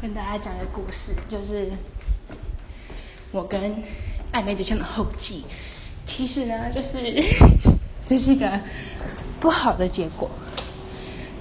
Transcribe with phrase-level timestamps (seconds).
[0.00, 1.68] 跟大家讲个故事，就是
[3.32, 3.60] 我跟
[4.32, 5.42] 暧昧对象的后记。
[6.06, 6.98] 其实呢，就是
[8.06, 8.60] 这是一个
[9.40, 10.30] 不好的结果。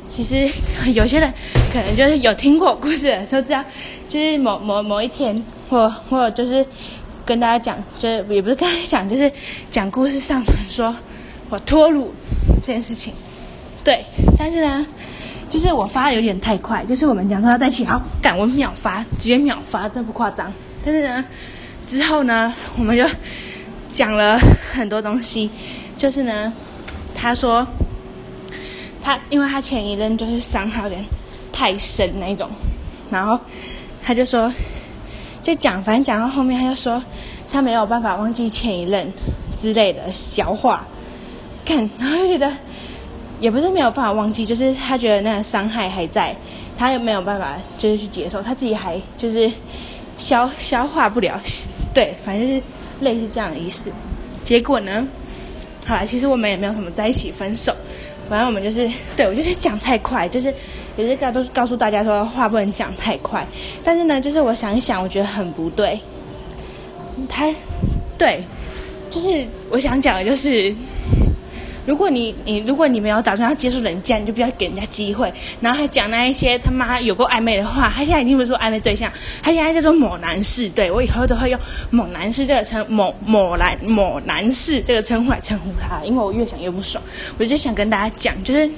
[0.07, 0.49] 其实
[0.93, 1.31] 有些人
[1.71, 3.63] 可能就是有听过故事的都知道，
[4.09, 6.65] 就是某某某一天，或或就是
[7.25, 9.31] 跟大家讲，就是也不是跟大家讲，就是
[9.69, 10.95] 讲故事上传说
[11.49, 12.11] 我脱乳
[12.61, 13.13] 这件事情。
[13.88, 14.04] 对，
[14.38, 14.85] 但是呢。
[15.49, 20.52] 就是我发的有点太快，就是我们讲说要在一起，好，赶我秒发，直接秒发，真不夸张。
[20.84, 21.23] 但是呢，
[21.85, 23.05] 之后呢，我们就
[23.89, 24.38] 讲了
[24.73, 25.49] 很多东西。
[25.95, 26.52] 就是呢，
[27.15, 27.65] 他说
[29.02, 31.01] 他因为他前一任就是伤害有点
[31.54, 32.49] 太深那一种，
[33.09, 33.40] 然后
[34.04, 34.51] 他就说
[35.43, 37.01] 就讲，反正讲到后面他就说
[37.49, 39.09] 他没有办法忘记前一任
[39.55, 40.85] 之类的小话，
[41.63, 42.51] 看，然后就觉得。
[43.40, 46.36] 也不是没有办法忘记，就是他觉得那个伤害还在，
[46.77, 49.52] 他又没有办法就是去接受，他自己还就是
[50.18, 51.40] 消消化不了，
[51.94, 52.62] 对，反正就是
[53.02, 53.91] 类似这样的意思。
[54.44, 55.07] 结果呢，
[55.85, 57.76] 好了，其实我们也没有什么在一起分手，
[58.27, 60.54] 反正我们就是对我就是讲太快，就是
[60.98, 63.46] 也是告都是告诉大家说话不能讲太快，
[63.84, 66.00] 但是呢，就是我想一想，我觉得很不对。
[67.29, 67.53] 他
[68.18, 68.44] 对，
[69.12, 70.75] 就是我想讲的就是。
[71.88, 77.90] 如果你你如果你没有打算要接受人家，你就不要给人家机会，然后还讲那一些他妈有过暧昧的话。
[77.90, 79.09] 他现在已经不说暧昧对象，
[79.41, 80.68] 他现在叫做某男士。
[80.68, 81.57] 对我以后都会用
[81.90, 87.02] 某男士这个称某某男某男士这个称呼来称呼他，因为我越想越不爽。
[87.38, 88.69] 我就想跟大家讲，就是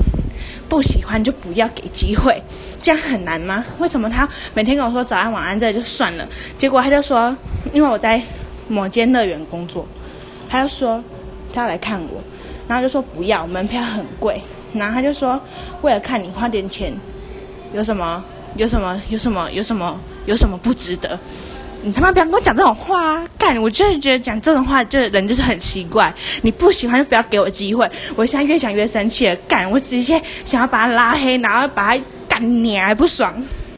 [0.70, 2.40] 不喜欢就不要给机会，
[2.80, 3.66] 这样很难吗？
[3.80, 7.36] 为什么他每天跟我说早安晚安这就算了，结果他就说
[7.73, 8.22] 因为我在
[8.68, 9.88] 某间乐园工作，
[10.48, 11.04] 他就说
[11.52, 12.23] 他要来看我。
[12.70, 14.42] 然后就说不要，门票很贵。
[14.73, 15.42] 然后他就说，
[15.81, 16.94] 为了看你花点钱，
[17.73, 18.23] 有什么？
[18.56, 19.02] 有什么？
[19.09, 19.52] 有什么？
[19.52, 20.00] 有什么？
[20.26, 21.17] 有什么不值得？
[21.81, 23.28] 你他妈不要跟我讲这种话啊！
[23.38, 26.14] 干，我就是觉得讲这种话，就是人就是很奇怪。
[26.42, 27.89] 你不喜欢就不要给我机会。
[28.16, 33.33] 我现在越想越生气了，干，我直接想要把他拉黑，然后把他干你还不爽。